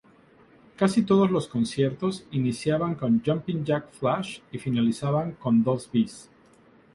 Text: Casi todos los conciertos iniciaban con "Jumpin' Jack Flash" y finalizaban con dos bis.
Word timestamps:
Casi 0.77 1.03
todos 1.03 1.29
los 1.29 1.47
conciertos 1.47 2.25
iniciaban 2.31 2.95
con 2.95 3.21
"Jumpin' 3.23 3.63
Jack 3.65 3.91
Flash" 3.91 4.39
y 4.51 4.57
finalizaban 4.57 5.33
con 5.33 5.63
dos 5.63 5.91
bis. 5.91 6.27